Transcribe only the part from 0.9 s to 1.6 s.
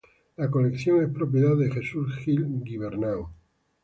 es propiedad